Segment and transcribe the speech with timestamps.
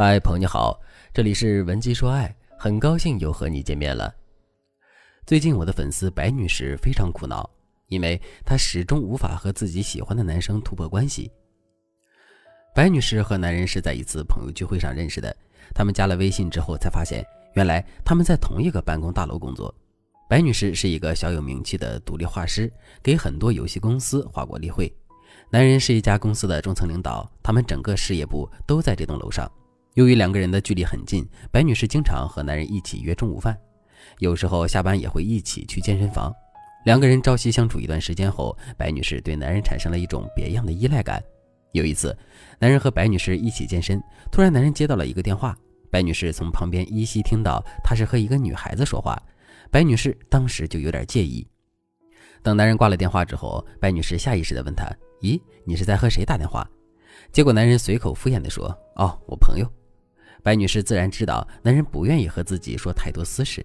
[0.00, 0.80] 嗨，朋友你好，
[1.12, 4.14] 这里是文姬说爱，很高兴又和你见面了。
[5.26, 7.50] 最近我的粉丝白女士非常苦恼，
[7.88, 8.16] 因为
[8.46, 11.28] 她始终无法和自己喜欢的男生突破关系。
[12.76, 15.36] 白女士和男人是在一次朋友聚会上认识的，
[15.74, 19.74] 他们加了微信之后才发现，原来他们在同一个办公大楼工作。
[20.28, 22.72] 白女士是一个小有名气的独立画师，
[23.02, 24.96] 给很多游戏公司画过例会。
[25.50, 29.50] 男人是一家公司的中层领导，他们整个事业部都在这栋楼上。
[29.94, 33.58] 由于两个人的距离很近，白女士经常和男人一起约中午饭，
[34.18, 36.32] 有时候下班也会一起去健身房。
[36.84, 41.22] 两个人朝夕相处一段时间后，白女士对男人产生了一种别样的依赖感。
[41.72, 42.16] 有一次，
[42.60, 45.56] 男人和白女士一起健身，突然男人接到了一个电话，
[45.90, 49.20] 白女士从旁边依稀听到他是和一个女孩子说话，
[49.70, 51.46] 白女士当时就有点介意。
[52.42, 54.86] 等男人挂了电话之后，白女士下意识地问他
[55.20, 56.66] ：“咦，你是在和谁打电话？”
[57.32, 59.70] 结果男人随口敷衍地说：“哦，我朋友。”
[60.42, 63.64] 白女士自然知道男人不愿意和自己说太多私事，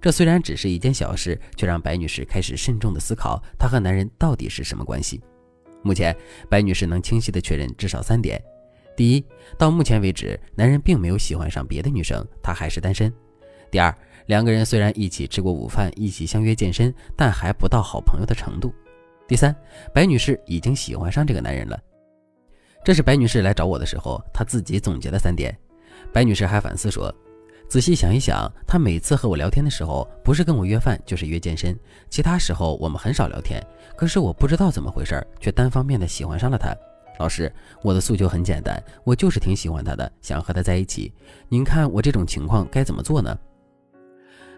[0.00, 5.22] 这虽然只是一件小事，却让白女士开始慎重的思考她和男人到底是什么关系。
[5.82, 6.16] 目前，
[6.48, 8.42] 白女士能清晰的确认至少三点：
[8.96, 9.24] 第一，
[9.58, 13.10] 到目前为止，男人并没有喜欢上别的女生，他还是单身；
[13.70, 13.94] 第二，
[14.26, 18.70] 两个人虽然一起吃过午饭，一起相约健身，但还不到好朋友的程度；
[19.28, 19.54] 第三，
[19.92, 21.78] 白女士已经喜欢上这个男人了。
[22.82, 25.54] 这是白女士来找我的时候，她自己总结的三点。
[26.12, 27.12] 白女士还反思说
[27.68, 33.60] ：“仔细想一想，她每次和我聊天的时候，不是跟我约饭，就是约健身，其他时候我们很少聊天。
[33.96, 36.74] 可是我不知道怎么回事，却单方面的喜欢上了他。
[37.18, 41.12] 老师，我的诉求很简单，我就是挺喜欢他的，想和他在一起。
[41.48, 43.36] 您看我这种情况该怎么做呢？”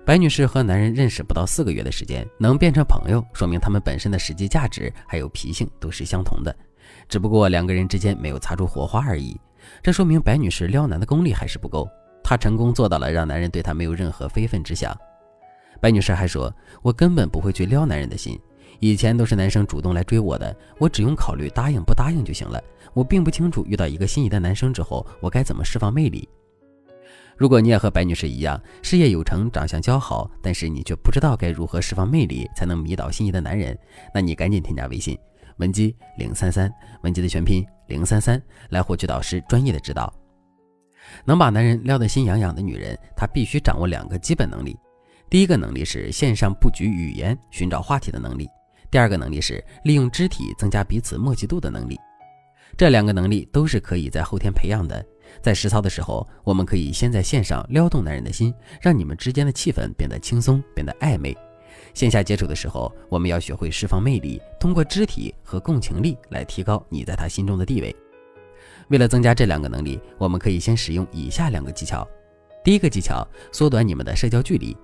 [0.06, 6.54] 白女士和男人认识不到四个月的时间，能变成朋友，说明他们本身的实际价值还有脾性都是相同的，
[7.08, 9.36] 只不过两个人之间没有擦出火花而已。
[9.82, 11.88] 这说明白女士撩男的功力还是不够，
[12.22, 14.96] 她成功做到了让男人对她没有任何非分之想。
[15.80, 16.52] 白女士还说
[16.82, 18.40] ：“我根本不会去撩男人的心，
[18.80, 22.62] 以前都是男生主动来追我的，我只用考虑答应不答应就行了。
[22.94, 26.28] 我并不清楚遇到一个心仪的男生之后，我该怎么释放魅力。
[27.36, 33.78] 如果你也和白女士一样，事业有成，长相姣好，但是你却不知道该如何释放魅力才能迷倒心仪的男人，
[34.14, 35.18] 那你赶紧添加微信。”
[35.58, 40.12] 文姬零三三，文姬的全拼零三三，来获取导师专业的指导。
[41.24, 44.76] 能把男人撩得心痒痒的女人，她必须掌握两个基本能力。
[45.30, 48.46] 第一个能力是线上布局语言、寻找话题的能力；
[48.90, 51.98] 第二个能力是利用肢体增加彼此默契度的能力。
[52.76, 55.04] 这两个能力都是可以在后天培养的。
[55.42, 61.36] 在实操的时候，我们可以先在线上撩动男人的心，让你们之间的气氛变得轻松，变得暧昧。
[61.94, 67.94] 线下接触的时候，我们要学会释放魅力，通过肢体和共情力来提高你在他心中的地位。
[68.88, 72.06] 为了增加这两个能力，我们可以先使用以下两个技巧。
[72.62, 74.76] 第一个技巧，缩短你们的社交距离。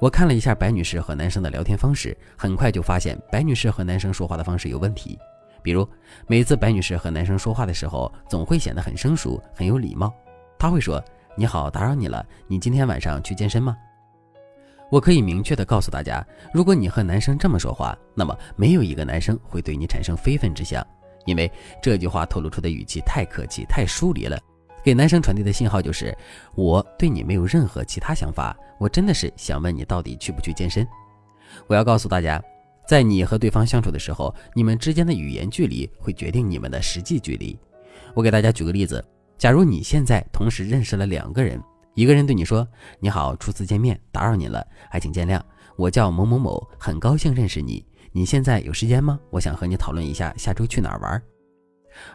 [0.00, 5.18] 我看了一下白女士和男生的聊天方式，很快就发现白女士和男生说话的方式有问题。
[5.60, 5.86] 比如，
[6.28, 10.14] 每次白女士和男生说话的时候，总会显得很生疏，很有礼貌。
[10.56, 11.02] 她会说
[11.36, 13.76] ：“你好，打扰你了，你今天晚上去健身吗？”
[14.90, 20.86] 我可以明确的告诉大家，如果你和男生这么说话，那么没有一个男生会对你产生非分之想，
[21.26, 21.50] 因为
[21.82, 24.40] 这句话透露出的语气太客气、太疏离了，
[24.82, 26.16] 给男生传递的信号就是
[26.54, 30.86] 我对你没有任何其他想法，我真的是想问你到底去不去健身。
[31.66, 32.42] 我要告诉大家，
[32.86, 37.58] 在你和对方相处的时候，你们之间的语言距离会决定你们的实际距离。
[38.14, 39.04] 我给大家举个例子，
[39.36, 41.62] 假如你现在同时认识了两个人。
[41.98, 42.64] 一个人对你说
[43.02, 45.40] ：“你好，初次见面，打扰你了，还请见谅。
[45.74, 47.84] 我叫某某某，很高兴认识你。
[48.12, 49.18] 你现在有时间吗？
[49.30, 51.20] 我想和你讨论一下下周去哪儿玩。”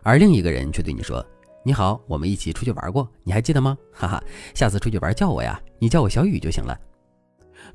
[0.01, 1.21] 而另一个人却对你说
[1.65, 3.77] ：“你好，我们一起出去玩过，你还记得吗？
[3.91, 4.23] 哈哈，
[4.55, 6.79] 下次出去玩叫我呀，你叫我小雨就行了。”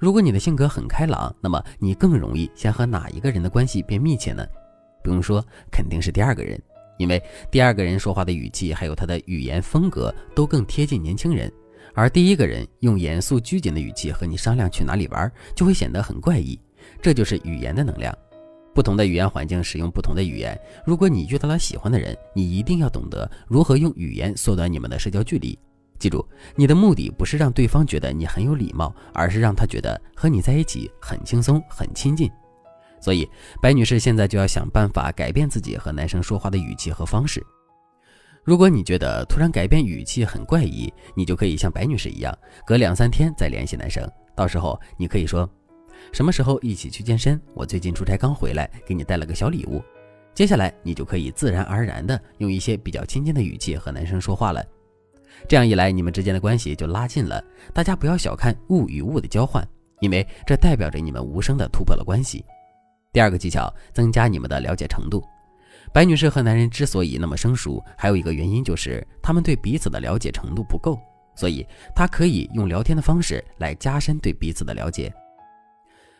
[0.00, 4.42] 如果你的性格很开朗，那么你更容易先和哪一个人的关系变密切呢？
[5.04, 6.58] 不用说，肯定是第二个人，
[6.96, 11.52] 因为第二个人说话的语气还有他的语言风格都更贴近年轻人。
[11.94, 16.58] 而第一个人用严肃拘谨的语气和你商量去哪里玩，就会显得很怪异。
[17.02, 18.17] 这就是语言的能量。
[18.75, 20.56] 不同的语言环境使用不同的语言。
[20.87, 25.58] 如果你遇到了喜欢的人，你一定要懂得如何用语言缩短你们的社交距离。
[25.99, 26.25] 记住，
[26.55, 32.31] 你的目的不是让对方觉得你很有礼貌，而是让他觉得和你在一起很轻松、很亲近。
[33.00, 33.29] 所以，
[33.61, 37.44] 白女士现在就要想办法改变自己和男生说话的语气和方式。
[38.48, 42.34] 如果你觉得突然改变语气很怪异，你就可以像白女士一样，
[42.64, 44.10] 隔两三天再联系男生。
[44.34, 45.46] 到时候你可以说，
[46.14, 47.38] 什么时候一起去健身？
[47.52, 49.84] 我最近出差刚回来，给你带了个小礼物。
[50.32, 54.64] 接下来你就可以自然而然的用一些比较亲近的语气和男生说话了。
[55.46, 57.44] 这样一来，你们之间的关系就拉近了。
[57.74, 59.62] 大家不要小看物与物的交换，
[60.00, 62.42] 因为这代表着你们无声的突破了关系。
[63.12, 65.22] 第二个技巧，增加你们的了解程度。
[65.93, 70.99] 白女士和男人之所以那么生疏，还有一个原因就是他们对彼此的了解程度不够，
[71.35, 75.12] 所以她可以用聊天的方式来加深对彼此的了解。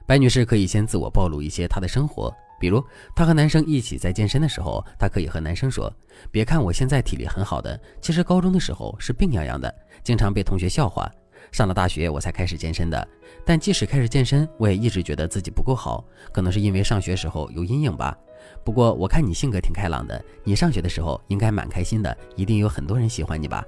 [0.07, 2.83] 白女士可以先自我暴露一些她的生活，比如
[3.15, 5.93] 她和男生一起在健身的时候，她可以和男生说
[6.33, 9.73] ：“别看我现在体力很好的，其实高中的时候是病怏怏的，
[10.03, 11.11] 经常被同学笑话。
[11.53, 13.09] 上了大学我才开始健身的，
[13.45, 18.17] 但即使开始健身，我也一直觉得自己不够好，可能是因为上学时候有阴影吧。
[18.65, 23.65] 不过我看你性格挺开朗的，你上学的时候应该蛮开心的，一定有很多人喜欢你吧。”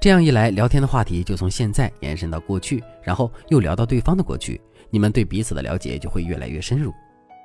[0.00, 4.60] 这样一来，聊天的话题就从现在延伸到过去，然后又聊到对方的过去。
[4.90, 6.92] 你们对彼此的了解就会越来越深入，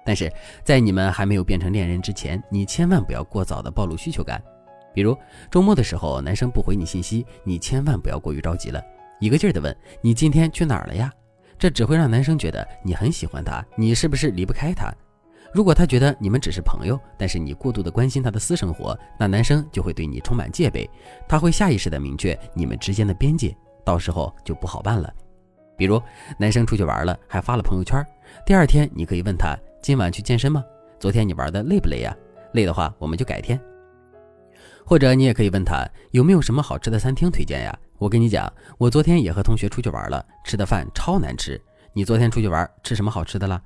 [0.06, 0.32] 但是
[0.64, 4.44] 在你们还没有变成恋人之前，你千万不要过早的暴露需求感。
[4.94, 5.18] 比如
[5.50, 8.84] 周末的时候，男生不回你信息，你千万不要过于着急了，
[9.20, 11.10] 一个劲儿的问你今天去哪儿了呀？
[11.58, 14.92] 这只会让男生觉得你很喜欢他，你是不是离不开他？
[15.52, 20.90] 如果他觉得你们只是朋友，但是你过度的关心他的私生活，那男生就会对你充满戒备，
[21.28, 25.12] 他会下意识的明确你们之间的边界，到时候就不好办了。
[25.76, 26.02] 比如
[26.38, 28.06] 男生出去玩了，还发了朋友圈。
[28.46, 30.64] 第二天你可以问他今晚去健身吗？
[31.00, 32.16] 昨天你玩的累不累呀？
[32.54, 33.60] 累的话我们就改天。
[34.86, 37.80] 或者你也可以问他有没有什么好吃的餐厅推荐呀？
[37.98, 41.60] 我跟你讲，我昨天也和同学出去玩了，吃的饭超难吃。
[41.94, 43.62] 你昨天出去玩吃什么好吃的了？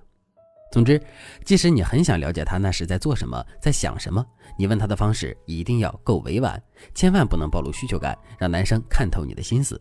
[0.74, 1.00] 总之，
[1.46, 4.26] 即使你很想了解他那是在做什么，在想什么，
[4.58, 6.60] 你问他的方式一定要够委婉，
[6.96, 9.80] 千万不能暴露需求感，让男生看透你的心思。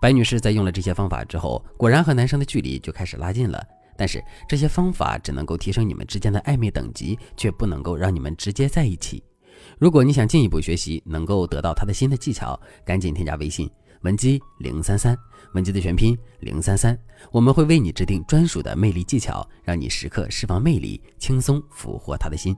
[0.00, 3.60] 白女士在用了这些方法之后，果然和男生的距离就开始拉近了。
[3.96, 9.20] 但是这些方法只能够提升你们之间的暧昧等级，却不能够让你们直接在一起。
[9.80, 13.68] 如果你想进一步学习，能够得到他的新的技巧，赶紧添加微信
[14.02, 15.16] 文姬零三三，
[15.54, 16.98] 文姬的全拼零三三，
[17.32, 22.56] 我们会为你制定专属的魅力技巧，让你时刻释放魅力，轻松俘获他的心。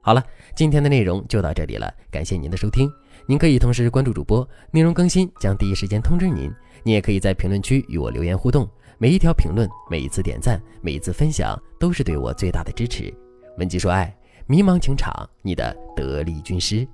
[0.00, 0.24] 好了，
[0.56, 2.90] 今天的内容就到这里了，感谢您的收听。
[3.26, 6.52] 您可以同时关注主播，内容更新将第一时间通知您。
[6.82, 8.68] 您也可以在评论区与我留言互动，
[8.98, 13.14] 每一条评论、每一次点赞、每一次分享，都是对我最大的支持。
[13.58, 14.12] 文姬说爱，
[14.48, 16.84] 迷茫情场，你的得力军师。